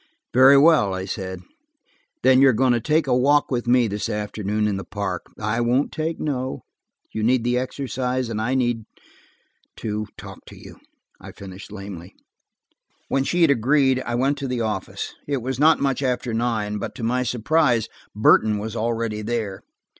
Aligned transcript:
"Very 0.33 0.57
well," 0.57 0.95
I 0.95 1.05
said. 1.05 1.41
"Then 2.23 2.41
you 2.41 2.49
are 2.49 2.53
going 2.53 2.73
to 2.73 2.79
take 2.81 3.05
a 3.05 3.15
walk 3.15 3.51
with 3.51 3.67
me 3.67 3.87
this 3.87 4.09
afternoon 4.09 4.67
in 4.67 4.77
the 4.77 4.83
park. 4.83 5.27
I 5.39 5.61
won't 5.61 5.91
take 5.91 6.19
no; 6.19 6.63
you 7.11 7.21
need 7.21 7.43
the 7.43 7.59
exercise, 7.59 8.27
and 8.27 8.41
I 8.41 8.55
need–to 8.55 10.07
talk 10.17 10.39
to 10.47 10.57
you," 10.57 10.79
I 11.19 11.31
finished 11.31 11.71
lamely. 11.71 12.15
When 13.09 13.23
she 13.23 13.43
had 13.43 13.51
agreed 13.51 14.01
I 14.03 14.15
went 14.15 14.39
to 14.39 14.47
the 14.47 14.61
office. 14.61 15.13
It 15.27 15.43
was 15.43 15.59
not 15.59 15.79
much 15.79 16.01
after 16.01 16.33
nine, 16.33 16.79
but, 16.79 16.95
to 16.95 17.03
my 17.03 17.21
surprise, 17.21 17.87
Burton 18.15 18.57
was 18.57 18.75
already 18.75 19.21
there. 19.21 19.61